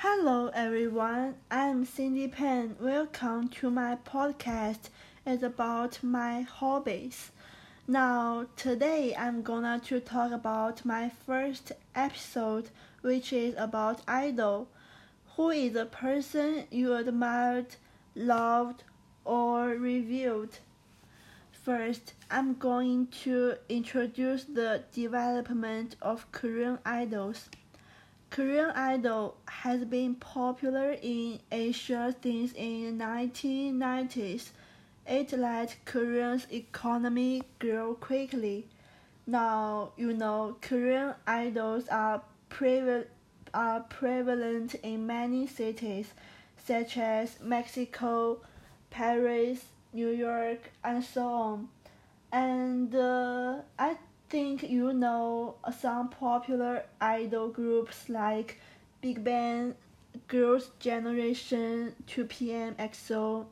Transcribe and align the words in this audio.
Hello 0.00 0.50
everyone, 0.52 1.36
I'm 1.50 1.86
Cindy 1.86 2.28
Pan. 2.28 2.76
Welcome 2.78 3.48
to 3.48 3.70
my 3.70 3.96
podcast. 4.04 4.90
It's 5.24 5.42
about 5.42 6.02
my 6.02 6.42
hobbies. 6.42 7.32
Now 7.88 8.44
today 8.56 9.16
I'm 9.16 9.40
gonna 9.40 9.80
to 9.86 9.98
talk 10.00 10.32
about 10.32 10.84
my 10.84 11.08
first 11.08 11.72
episode 11.94 12.68
which 13.00 13.32
is 13.32 13.54
about 13.56 14.02
idol. 14.06 14.68
Who 15.36 15.48
is 15.48 15.74
a 15.74 15.86
person 15.86 16.66
you 16.70 16.94
admired, 16.94 17.76
loved 18.14 18.84
or 19.24 19.68
reviewed? 19.68 20.58
First, 21.52 22.12
I'm 22.30 22.54
going 22.54 23.06
to 23.24 23.54
introduce 23.70 24.44
the 24.44 24.84
development 24.92 25.96
of 26.02 26.30
Korean 26.32 26.80
idols. 26.84 27.48
Korean 28.30 28.70
Idol 28.70 29.36
has 29.46 29.84
been 29.84 30.14
popular 30.16 30.96
in 31.00 31.40
Asia 31.50 32.14
since 32.22 32.52
in 32.52 32.98
1990s. 32.98 34.50
It 35.06 35.32
let 35.32 35.76
Korean's 35.84 36.46
economy 36.52 37.42
grow 37.58 37.94
quickly. 37.94 38.66
Now, 39.26 39.92
you 39.96 40.12
know, 40.12 40.56
Korean 40.60 41.14
idols 41.26 41.88
are, 41.88 42.22
preve- 42.50 43.06
are 43.54 43.80
prevalent 43.80 44.74
in 44.76 45.06
many 45.06 45.46
cities, 45.46 46.12
such 46.64 46.98
as 46.98 47.40
Mexico, 47.40 48.40
Paris, 48.90 49.64
New 49.92 50.10
York, 50.10 50.72
and 50.84 51.02
so 51.02 51.26
on. 51.26 51.68
And 52.32 52.94
uh, 52.94 53.62
I 53.78 53.96
think 54.28 54.62
you 54.62 54.92
know 54.92 55.56
some 55.80 56.08
popular 56.08 56.84
idol 57.00 57.48
groups 57.48 58.08
like 58.08 58.60
Big 59.00 59.22
Bang, 59.22 59.74
Girls' 60.28 60.70
Generation, 60.80 61.94
2PM 62.08 62.74
EXO. 62.76 63.46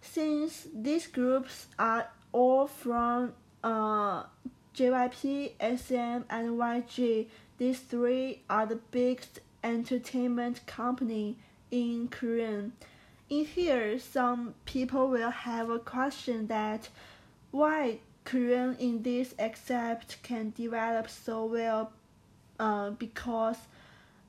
Since 0.00 0.68
these 0.74 1.06
groups 1.06 1.66
are 1.78 2.08
all 2.32 2.66
from 2.66 3.34
uh, 3.62 4.24
JYP, 4.74 5.52
SM, 5.60 6.24
and 6.30 6.58
YG, 6.58 7.26
these 7.58 7.80
three 7.80 8.42
are 8.48 8.66
the 8.66 8.76
biggest 8.90 9.40
entertainment 9.64 10.64
company 10.66 11.36
in 11.70 12.08
Korean. 12.08 12.72
In 13.28 13.44
here, 13.44 13.98
some 13.98 14.54
people 14.64 15.08
will 15.08 15.30
have 15.30 15.68
a 15.68 15.78
question 15.78 16.46
that 16.46 16.88
why 17.50 17.98
Korean 18.28 18.76
in 18.78 19.02
this 19.02 19.34
except 19.38 20.22
can 20.22 20.52
develop 20.54 21.08
so 21.08 21.46
well 21.46 21.92
uh, 22.60 22.90
because 22.90 23.56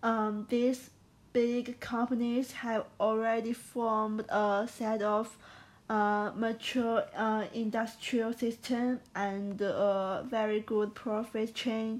um, 0.01 0.47
these 0.49 0.89
big 1.33 1.81
companies 1.81 2.53
have 2.53 2.85
already 2.97 3.51
formed 3.51 4.23
a 4.29 4.69
set 4.71 5.01
of 5.01 5.35
uh, 5.89 6.31
mature 6.33 7.03
uh, 7.13 7.43
industrial 7.53 8.31
system 8.31 9.01
and 9.15 9.59
a 9.61 10.25
very 10.29 10.61
good 10.61 10.95
profit 10.95 11.53
chain. 11.53 11.99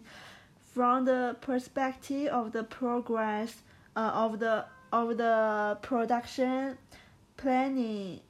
From 0.73 1.03
the 1.03 1.35
perspective 1.41 2.27
of 2.27 2.53
the 2.53 2.63
progress 2.63 3.55
uh, 3.97 4.11
of 4.13 4.39
the 4.39 4.63
of 4.93 5.17
the 5.17 5.77
production 5.81 6.77
planning, 7.35 8.21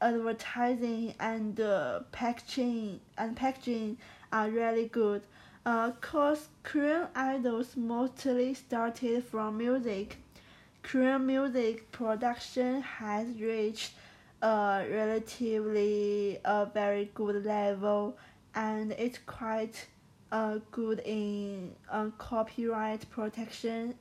advertising 0.00 1.14
and 1.20 1.60
uh, 1.60 2.00
packaging 2.12 3.00
and 3.16 3.36
packaging 3.36 3.98
are 4.32 4.50
really 4.50 4.86
good. 4.86 5.22
Uh, 5.66 5.90
cause 6.00 6.48
Korean 6.62 7.08
idols 7.14 7.76
mostly 7.76 8.54
started 8.54 9.24
from 9.24 9.58
music. 9.58 10.16
Korean 10.82 11.26
music 11.26 11.90
production 11.92 12.80
has 12.80 13.26
reached 13.40 13.92
a 14.40 14.86
relatively 14.90 16.38
a 16.44 16.66
very 16.66 17.10
good 17.14 17.44
level, 17.44 18.16
and 18.54 18.92
it's 18.92 19.18
quite 19.26 19.86
uh, 20.32 20.58
good 20.70 21.00
in 21.04 21.74
uh, 21.90 22.06
copyright 22.18 23.08
protection. 23.10 23.94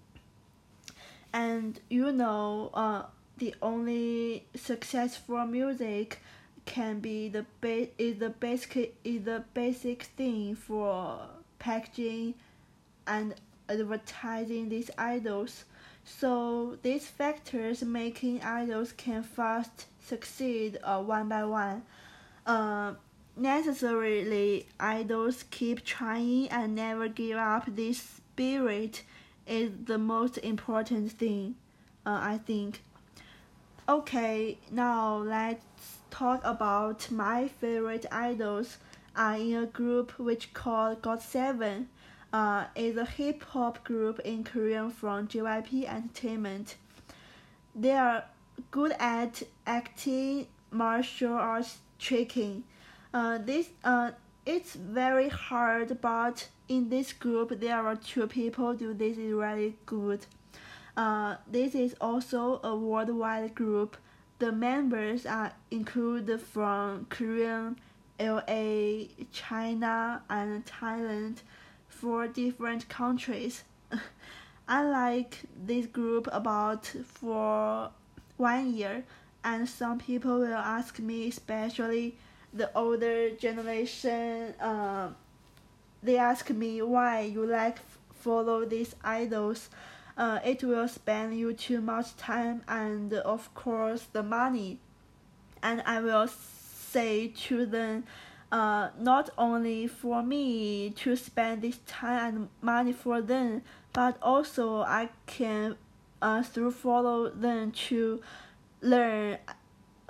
And 1.34 1.80
you 1.90 2.12
know, 2.12 2.69
uh, 2.74 3.03
the 3.38 3.56
only 3.62 4.46
successful 4.56 5.46
music 5.46 6.22
can 6.66 7.00
be 7.00 7.30
the 7.30 7.46
ba- 7.62 7.88
is 7.98 8.20
the 8.20 8.30
basic 8.30 8.96
is 9.03 9.24
the 9.24 9.44
basic 9.53 10.03
thing 10.03 10.56
for 10.56 11.20
packaging 11.59 12.34
and 13.06 13.36
advertising 13.70 14.70
these 14.70 14.92
idols. 14.98 15.66
So 16.03 16.78
these 16.84 17.08
factors 17.08 17.84
making 17.84 18.42
idols 18.42 18.94
can 18.94 19.24
fast 19.24 19.88
succeed 20.00 20.78
uh, 20.84 21.02
one 21.02 21.30
by 21.30 21.44
one. 21.46 21.84
Uh, 22.46 22.94
necessarily, 23.36 24.68
idols 24.80 25.44
keep 25.52 25.84
trying 25.84 26.48
and 26.50 26.75
never 26.75 27.08
give 27.08 27.38
up. 27.38 27.66
This 27.68 28.00
spirit 28.00 29.04
is 29.46 29.72
the 29.86 29.98
most 29.98 30.38
important 30.40 31.12
thing, 31.12 31.56
uh, 32.06 32.19
I 32.22 32.40
think. 32.46 32.81
Okay, 33.90 34.58
now 34.70 35.16
let's 35.16 35.64
talk 36.09 36.42
about 36.44 37.09
my 37.09 37.48
favorite 37.48 38.06
idols. 38.12 38.80
Are 39.16 39.38
in 39.38 39.56
a 39.56 39.66
group 39.66 40.12
which 40.20 40.53
called 40.53 41.02
GOT7. 41.02 41.86
Uh, 42.34 42.66
is 42.75 42.98
a 42.98 43.06
hip 43.06 43.44
hop 43.44 43.86
group 43.86 44.20
in 44.25 44.44
Korean 44.44 44.92
from 44.92 45.30
JYP 45.30 45.86
Entertainment. 45.88 46.75
They 47.74 47.94
are 47.94 48.25
good 48.72 48.92
at 49.00 49.44
acting, 49.66 50.48
martial 50.69 51.36
arts 51.36 51.78
tricking. 51.98 52.66
Uh, 53.14 53.38
this 53.38 53.69
uh, 53.86 54.12
it's 54.46 54.74
very 54.74 55.30
hard, 55.30 56.02
but 56.02 56.50
in 56.68 56.90
this 56.90 57.14
group 57.14 57.62
there 57.62 57.88
are 57.88 57.96
two 57.96 58.28
people 58.28 58.74
do 58.74 58.94
this 58.94 59.18
is 59.18 59.31
really 59.31 59.78
good. 59.86 60.25
Uh, 60.97 61.35
this 61.47 61.75
is 61.75 61.96
also 62.02 62.59
a 62.63 62.75
worldwide 62.75 63.53
group. 63.53 63.96
The 64.40 64.52
members 64.52 65.28
are 65.28 65.53
included 65.69 66.41
from 66.41 67.06
Korea, 67.09 67.75
LA, 68.19 69.06
China, 69.31 70.24
and 70.28 70.66
Thailand, 70.66 71.38
four 71.88 72.28
different 72.28 72.90
countries. 72.90 73.63
I 74.68 74.84
like 74.84 75.41
this 75.56 75.86
group 75.86 76.28
about 76.31 76.88
for 76.88 77.91
one 78.38 78.74
year, 78.74 79.06
and 79.44 79.69
some 79.69 80.00
people 80.00 80.40
will 80.40 80.53
ask 80.53 80.97
me, 80.97 81.28
especially 81.28 82.18
the 82.53 82.75
older 82.75 83.30
generation. 83.30 84.56
Uh, 84.59 85.09
they 86.02 86.18
ask 86.18 86.50
me 86.50 86.81
why 86.81 87.22
you 87.22 87.46
like 87.46 87.78
follow 88.16 88.66
these 88.66 88.96
idols 89.03 89.69
uh, 90.17 90.39
it 90.44 90.63
will 90.63 90.88
spend 90.88 91.38
you 91.38 91.53
too 91.53 91.79
much 91.81 92.16
time 92.17 92.63
and 92.67 93.13
of 93.13 93.53
course 93.53 94.07
the 94.13 94.23
money. 94.23 94.79
And 95.61 95.81
i 95.85 96.00
will 96.00 96.28
say 96.28 97.28
to 97.47 97.66
them 97.66 98.03
uh, 98.51 98.89
not 99.00 99.29
only 99.38 99.88
for 99.88 100.23
me 100.23 100.91
to 100.91 101.16
spend 101.16 101.61
this 101.61 101.79
time 101.85 102.35
and 102.35 102.50
money 102.61 102.94
for 102.94 103.22
them 103.22 103.61
but 103.91 104.17
also 104.22 104.81
i 104.81 105.09
can 105.25 105.75
uh, 106.22 106.41
through 106.41 106.72
follow 106.72 107.29
them 107.29 107.72
to 107.72 108.22
learn 108.81 109.38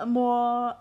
more 0.06 0.76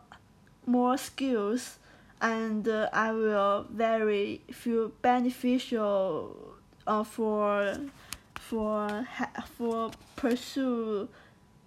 more 0.65 0.97
skills. 0.97 1.79
And 2.19 2.67
uh, 2.67 2.89
i 2.93 3.11
will 3.11 3.67
very 3.69 4.41
feel 4.51 4.89
beneficial 5.01 6.55
uh, 6.87 7.03
for 7.03 7.77
for 8.47 9.05
for 9.57 9.91
pursue 10.15 11.09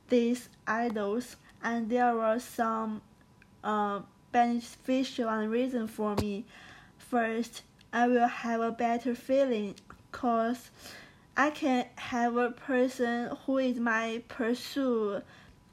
these 0.08 0.48
idols, 0.66 1.36
and 1.62 1.90
there 1.90 2.14
were 2.14 2.38
some 2.38 3.02
uh, 3.62 4.00
beneficial 4.32 5.28
and 5.28 5.50
reason 5.50 5.86
for 5.86 6.14
me. 6.16 6.44
First, 6.98 7.62
I 7.92 8.08
will 8.08 8.28
have 8.28 8.60
a 8.60 8.70
better 8.70 9.14
feeling, 9.14 9.74
cause 10.10 10.70
I 11.36 11.50
can 11.50 11.86
have 11.96 12.36
a 12.36 12.50
person 12.50 13.36
who 13.44 13.58
is 13.58 13.78
my 13.78 14.22
pursuit 14.28 15.22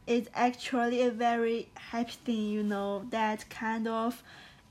is 0.07 0.29
actually 0.33 1.01
a 1.01 1.11
very 1.11 1.69
happy 1.75 2.11
thing, 2.25 2.49
you 2.49 2.63
know. 2.63 3.05
That 3.11 3.49
kind 3.49 3.87
of 3.87 4.23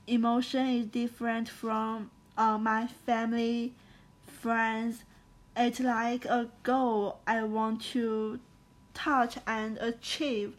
emotion 0.05 0.67
is 0.67 0.85
different 0.85 1.49
from 1.49 2.11
uh, 2.37 2.57
my 2.57 2.87
family, 3.05 3.73
friends, 4.25 5.03
it's 5.57 5.79
like 5.79 6.25
a 6.25 6.49
goal 6.63 7.19
I 7.25 7.43
want 7.43 7.81
to 7.93 8.39
touch 8.93 9.37
and 9.47 9.77
achieve. 9.77 10.53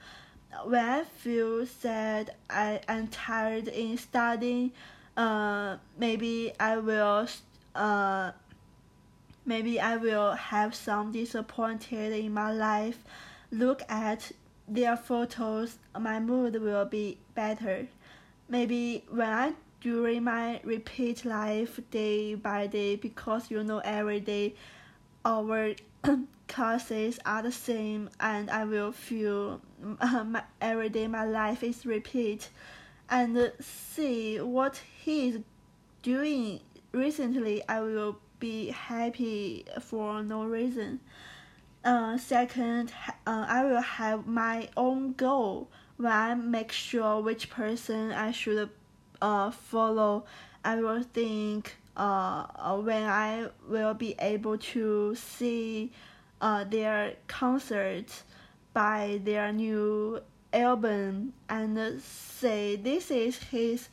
When 0.64 0.84
I 0.84 1.04
feel 1.04 1.66
sad, 1.66 2.34
I 2.50 2.80
am 2.88 3.08
tired 3.08 3.68
in 3.68 3.96
studying, 3.98 4.72
uh, 5.16 5.76
maybe 5.98 6.52
I 6.58 6.78
will 6.78 7.28
uh, 7.74 8.32
maybe 9.44 9.80
I 9.80 9.96
will 9.96 10.32
have 10.32 10.74
some 10.74 11.12
disappointed 11.12 12.12
in 12.12 12.32
my 12.32 12.52
life. 12.52 12.98
Look 13.50 13.82
at 13.88 14.32
their 14.66 14.96
photos, 14.96 15.78
my 15.98 16.20
mood 16.20 16.60
will 16.60 16.84
be 16.84 17.18
better. 17.34 17.86
Maybe 18.48 19.04
when 19.10 19.28
I 19.28 19.52
during 19.80 20.24
my 20.24 20.60
repeat 20.64 21.24
life 21.24 21.80
day 21.90 22.34
by 22.34 22.66
day 22.66 22.96
because 22.96 23.50
you 23.50 23.62
know 23.62 23.78
every 23.84 24.20
day 24.20 24.54
our 25.24 25.74
classes 26.48 27.18
are 27.24 27.42
the 27.42 27.52
same 27.52 28.10
and 28.20 28.50
I 28.50 28.64
will 28.64 28.92
feel 28.92 29.60
uh, 30.00 30.24
my, 30.26 30.42
every 30.60 30.88
day 30.88 31.06
my 31.06 31.24
life 31.24 31.62
is 31.62 31.84
repeat 31.84 32.50
and 33.10 33.52
see 33.60 34.38
what 34.40 34.82
he 35.02 35.28
is 35.28 35.40
doing 36.02 36.60
recently 36.92 37.66
I 37.68 37.80
will 37.80 38.18
be 38.38 38.70
happy 38.70 39.64
for 39.80 40.22
no 40.22 40.44
reason. 40.44 41.00
Uh, 41.84 42.18
second, 42.18 42.92
uh, 43.26 43.46
I 43.48 43.64
will 43.64 43.80
have 43.80 44.26
my 44.26 44.68
own 44.76 45.12
goal 45.12 45.68
when 45.96 46.12
I 46.12 46.34
make 46.34 46.72
sure 46.72 47.20
which 47.20 47.50
person 47.50 48.12
I 48.12 48.30
should 48.30 48.70
uh, 49.20 49.50
follow. 49.50 50.24
I 50.64 50.76
will 50.76 51.02
think 51.02 51.76
uh, 51.98 52.46
uh, 52.54 52.76
when 52.76 53.02
I 53.02 53.48
will 53.68 53.94
be 53.94 54.14
able 54.20 54.56
to 54.58 55.14
see 55.16 55.90
uh, 56.40 56.64
their 56.64 57.14
concert 57.26 58.22
by 58.72 59.20
their 59.24 59.52
new 59.52 60.20
album 60.52 61.34
and 61.48 62.00
say 62.00 62.76
this 62.76 63.10
is 63.10 63.38
his 63.38 63.88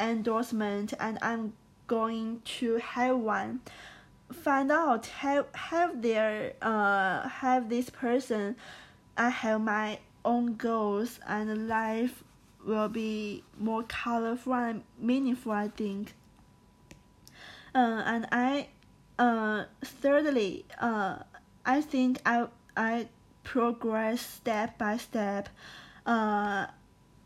endorsement 0.00 0.94
and 0.98 1.18
I'm 1.20 1.52
going 1.86 2.40
to 2.58 2.76
have 2.78 3.18
one. 3.18 3.60
Find 4.32 4.72
out 4.72 5.06
have 5.06 5.46
have 5.52 6.00
their 6.00 6.54
uh 6.62 7.28
have 7.28 7.68
this 7.68 7.90
person 7.90 8.56
I 9.14 9.28
have 9.28 9.60
my 9.60 9.98
own 10.24 10.56
goals 10.56 11.20
and 11.28 11.68
life 11.68 12.24
will 12.64 12.88
be 12.88 13.44
more 13.58 13.82
colorful 13.82 14.54
and 14.54 14.84
meaningful 14.98 15.52
I 15.52 15.68
think 15.68 16.14
uh, 17.74 18.02
and 18.06 18.26
I 18.32 18.68
uh 19.18 19.64
thirdly 19.84 20.64
uh 20.80 21.18
I 21.64 21.80
think 21.80 22.18
I 22.24 22.46
I 22.76 23.08
progress 23.44 24.20
step 24.20 24.78
by 24.78 24.96
step. 24.96 25.48
Uh 26.06 26.66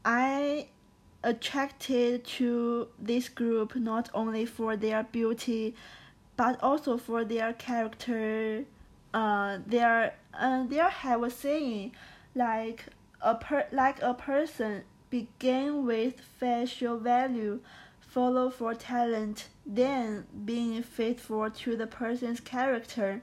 I 0.04 0.69
attracted 1.25 2.25
to 2.25 2.88
this 2.98 3.28
group 3.28 3.75
not 3.76 4.08
only 4.14 4.46
for 4.46 4.76
their 4.76 5.02
beauty 5.04 5.75
but 6.37 6.62
also 6.62 6.96
for 6.96 7.25
their 7.25 7.52
character. 7.52 8.64
Uh 9.14 9.58
their 9.66 10.14
uh 10.34 10.64
they 10.66 10.76
have 10.76 11.22
a 11.22 11.31
saying 11.31 11.92
like 12.34 12.87
a 13.22 13.34
per 13.34 13.66
like 13.72 14.02
a 14.02 14.14
person 14.14 14.82
begin 15.10 15.87
with 15.87 16.20
facial 16.38 16.99
value 16.99 17.60
follow 18.16 18.48
for 18.48 18.72
talent 18.72 19.46
then 19.66 20.24
being 20.46 20.82
faithful 20.82 21.50
to 21.50 21.76
the 21.76 21.86
person's 21.86 22.40
character. 22.40 23.20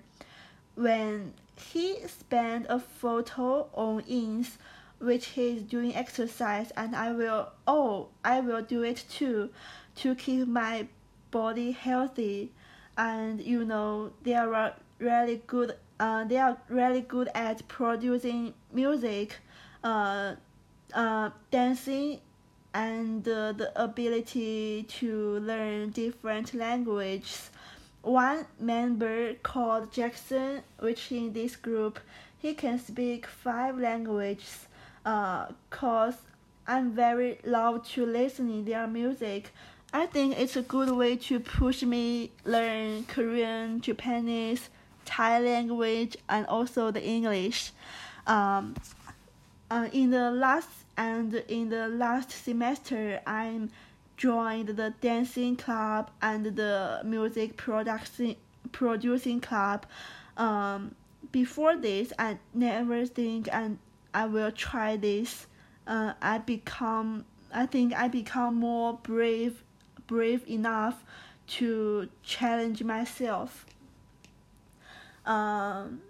When 0.75 1.33
he 1.55 1.97
spent 2.05 2.67
a 2.69 2.79
photo 2.79 3.69
on 3.73 4.01
ins 4.01 4.59
which 4.99 5.25
he 5.29 5.57
is 5.57 5.63
doing 5.63 5.95
exercise 5.95 6.71
and 6.77 6.95
I 6.95 7.11
will 7.11 7.49
oh 7.65 8.09
I 8.23 8.39
will 8.41 8.61
do 8.61 8.83
it 8.83 9.03
too 9.09 9.49
to 9.95 10.13
keep 10.13 10.47
my 10.47 10.87
body 11.31 11.71
healthy. 11.71 12.51
And 12.95 13.41
you 13.41 13.65
know 13.65 14.13
they 14.21 14.35
are 14.35 14.75
really 14.99 15.41
good 15.47 15.75
uh, 15.99 16.25
they 16.25 16.37
are 16.37 16.55
really 16.69 17.01
good 17.01 17.29
at 17.33 17.67
producing 17.67 18.53
music 18.71 19.37
uh, 19.83 20.35
uh, 20.93 21.31
dancing 21.49 22.19
and 22.73 23.27
uh, 23.27 23.51
the 23.51 23.71
ability 23.81 24.83
to 24.83 25.39
learn 25.39 25.91
different 25.91 26.53
languages 26.53 27.49
one 28.03 28.45
member 28.59 29.33
called 29.35 29.91
Jackson, 29.91 30.61
which 30.79 31.11
in 31.11 31.31
this 31.33 31.55
group 31.55 31.99
he 32.37 32.53
can 32.53 32.77
speak 32.77 33.25
five 33.25 33.79
languages. 33.79 34.67
Uh, 35.05 35.47
cause 35.69 36.15
I'm 36.67 36.91
very 36.91 37.39
love 37.45 37.87
to 37.89 38.05
listening 38.05 38.65
their 38.65 38.87
music. 38.87 39.51
I 39.93 40.05
think 40.05 40.37
it's 40.37 40.55
a 40.55 40.61
good 40.61 40.89
way 40.91 41.15
to 41.15 41.39
push 41.39 41.83
me 41.83 42.31
learn 42.45 43.05
Korean, 43.05 43.79
Japanese, 43.79 44.69
Thai 45.05 45.39
language, 45.39 46.17
and 46.27 46.45
also 46.47 46.91
the 46.91 47.03
English. 47.03 47.71
Um, 48.27 48.75
uh, 49.71 49.87
in 49.93 50.09
the 50.11 50.31
last 50.31 50.69
and 50.97 51.33
in 51.47 51.69
the 51.69 51.87
last 51.87 52.31
semester, 52.31 53.21
I'm 53.25 53.71
joined 54.17 54.69
the 54.69 54.93
dancing 55.01 55.55
club 55.55 56.11
and 56.21 56.45
the 56.45 57.01
music 57.03 57.57
production 57.57 58.35
producing 58.71 59.41
club. 59.41 59.85
Um, 60.37 60.95
before 61.31 61.75
this, 61.77 62.13
I 62.19 62.37
never 62.53 63.05
think 63.05 63.49
and 63.51 63.79
I 64.13 64.25
will 64.25 64.51
try 64.51 64.97
this. 64.97 65.47
Uh, 65.87 66.13
I 66.21 66.37
become 66.37 67.25
I 67.53 67.65
think 67.65 67.93
I 67.93 68.07
become 68.07 68.55
more 68.55 68.93
brave 68.93 69.63
brave 70.07 70.47
enough 70.47 71.03
to 71.45 72.09
challenge 72.23 72.83
myself. 72.83 73.65
Um, 75.25 76.01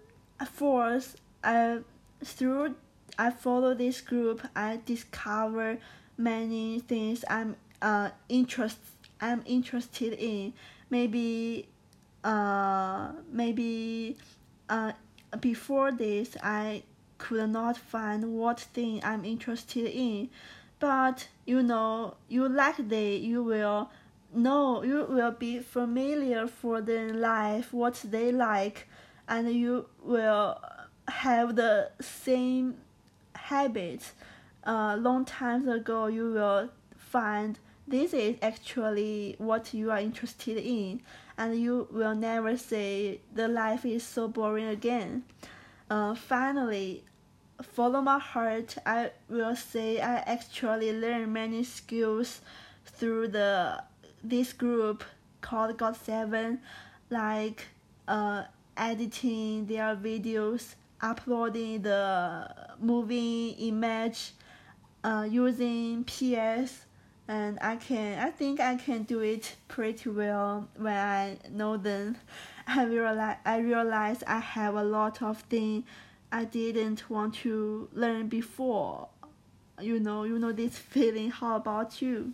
fourth, 0.46 1.16
I 1.42 1.78
through 2.22 2.76
I 3.18 3.30
follow 3.30 3.74
this 3.74 4.00
group. 4.00 4.46
I 4.54 4.80
discover 4.84 5.78
many 6.16 6.80
things 6.80 7.24
I'm 7.28 7.56
uh 7.82 8.10
interest 8.28 8.78
I'm 9.20 9.42
interested 9.46 10.12
in 10.14 10.52
maybe 10.90 11.68
uh 12.22 13.12
maybe 13.30 14.16
uh 14.68 14.92
before 15.40 15.90
this 15.92 16.36
I 16.42 16.84
could 17.18 17.50
not 17.50 17.76
find 17.76 18.34
what 18.34 18.60
thing 18.60 19.00
I'm 19.04 19.24
interested 19.24 19.86
in 19.86 20.30
but 20.78 21.28
you 21.46 21.62
know 21.62 22.14
you 22.28 22.48
like 22.48 22.88
they 22.88 23.16
you 23.16 23.42
will 23.42 23.90
know 24.32 24.82
you 24.82 25.06
will 25.08 25.30
be 25.32 25.58
familiar 25.58 26.46
for 26.46 26.80
their 26.80 27.12
life 27.12 27.72
what 27.72 27.94
they 28.04 28.32
like 28.32 28.88
and 29.28 29.52
you 29.52 29.86
will 30.02 30.60
have 31.08 31.56
the 31.56 31.90
same 32.00 32.76
habits 33.44 34.12
uh, 34.64 34.96
long 34.98 35.24
times 35.24 35.68
ago 35.68 36.06
you 36.06 36.32
will 36.32 36.70
find 36.96 37.58
this 37.86 38.14
is 38.14 38.36
actually 38.40 39.34
what 39.38 39.74
you 39.74 39.90
are 39.90 39.98
interested 39.98 40.56
in, 40.56 41.02
and 41.36 41.60
you 41.60 41.86
will 41.90 42.14
never 42.14 42.56
say 42.56 43.20
the 43.34 43.46
life 43.46 43.84
is 43.84 44.02
so 44.02 44.26
boring 44.26 44.68
again. 44.68 45.24
Uh, 45.90 46.14
finally, 46.14 47.04
follow 47.62 48.00
my 48.00 48.18
heart. 48.18 48.76
I 48.86 49.10
will 49.28 49.54
say 49.54 50.00
I 50.00 50.16
actually 50.20 50.98
learned 50.98 51.32
many 51.34 51.62
skills 51.62 52.40
through 52.86 53.28
the 53.28 53.82
this 54.22 54.54
group 54.54 55.04
called 55.42 55.76
GOT7, 55.76 56.58
like 57.10 57.66
uh, 58.08 58.44
editing 58.78 59.66
their 59.66 59.94
videos, 59.94 60.74
uploading 61.04 61.82
the 61.82 62.48
moving 62.80 63.50
image, 63.58 64.32
uh, 65.04 65.26
using 65.30 66.04
PS 66.04 66.86
and 67.28 67.58
I 67.60 67.76
can 67.76 68.18
I 68.18 68.30
think 68.30 68.60
I 68.60 68.76
can 68.76 69.04
do 69.04 69.20
it 69.20 69.56
pretty 69.68 70.10
well 70.10 70.68
when 70.76 70.96
I 70.96 71.38
know 71.50 71.76
them. 71.76 72.16
I 72.66 72.84
realize 72.84 73.36
I 73.44 73.58
realize 73.58 74.22
I 74.26 74.38
have 74.38 74.74
a 74.74 74.84
lot 74.84 75.22
of 75.22 75.40
things 75.42 75.84
I 76.32 76.44
didn't 76.44 77.08
want 77.08 77.34
to 77.36 77.88
learn 77.92 78.28
before. 78.28 79.08
You 79.80 80.00
know, 80.00 80.24
you 80.24 80.38
know 80.38 80.52
this 80.52 80.78
feeling. 80.78 81.30
How 81.30 81.56
about 81.56 82.00
you? 82.00 82.32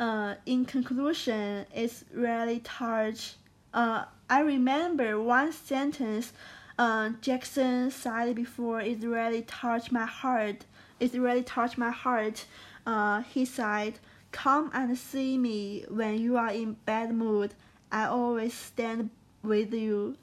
Uh, 0.00 0.34
in 0.46 0.64
conclusion, 0.64 1.66
it's 1.74 2.04
really 2.12 2.60
touch. 2.60 3.34
Uh, 3.72 4.04
I 4.28 4.40
remember 4.40 5.20
one 5.20 5.52
sentence 5.52 6.32
uh, 6.78 7.10
Jackson 7.20 7.90
said 7.90 8.34
before. 8.34 8.80
It 8.80 9.02
really 9.02 9.42
touched 9.42 9.92
my 9.92 10.06
heart. 10.06 10.64
It 11.00 11.12
really 11.14 11.42
touched 11.42 11.78
my 11.78 11.90
heart 11.90 12.46
uh, 12.86 13.22
he 13.22 13.44
said, 13.44 13.98
Come 14.32 14.70
and 14.74 14.98
see 14.98 15.38
me 15.38 15.84
when 15.88 16.18
you 16.18 16.36
are 16.36 16.50
in 16.50 16.76
bad 16.84 17.14
mood. 17.14 17.54
I 17.92 18.06
always 18.06 18.52
stand 18.52 19.10
with 19.42 19.72
you. 19.72 20.16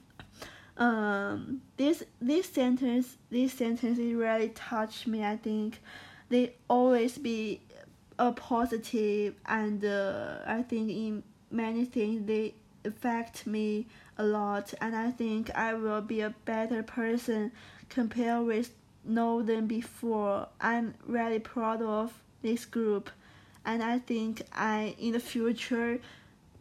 Um, 0.78 1.62
this 1.78 2.04
this 2.20 2.48
sentence 2.48 3.18
this 3.30 3.54
sentence 3.54 3.98
really 3.98 4.50
touched 4.50 5.08
me. 5.08 5.24
I 5.24 5.38
think 5.38 5.80
they 6.30 6.56
always 6.68 7.18
be 7.18 7.62
a 8.20 8.32
positive 8.32 9.36
and 9.46 9.84
uh, 9.84 10.40
I 10.46 10.62
think 10.64 10.90
in 10.90 11.24
many 11.50 11.86
things 11.86 12.26
they 12.26 12.56
affect 12.84 13.48
me 13.48 13.88
a 14.18 14.24
lot, 14.24 14.74
and 14.82 14.96
I 14.96 15.12
think 15.12 15.50
I 15.56 15.74
will 15.74 16.02
be 16.02 16.22
a 16.22 16.34
better 16.46 16.84
person 16.84 17.52
compared 17.90 18.46
with 18.46 18.72
know 19.04 19.42
than 19.42 19.68
before. 19.68 20.48
I'm 20.60 20.94
really 21.06 21.40
proud 21.40 21.82
of 21.82 22.14
this 22.42 22.66
group, 22.66 23.10
and 23.66 23.82
I 23.84 24.00
think 24.00 24.44
I 24.54 24.96
in 25.00 25.14
the 25.14 25.20
future 25.20 26.00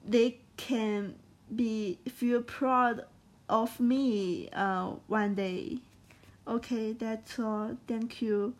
they 0.06 0.38
can 0.56 1.14
be 1.54 1.98
feel 2.08 2.42
proud 2.42 3.04
of 3.48 3.80
me 3.80 4.48
uh, 4.52 4.92
one 5.06 5.34
day. 5.34 5.78
Okay, 6.46 6.92
that's 6.92 7.38
all. 7.38 7.76
Thank 7.86 8.22
you. 8.22 8.54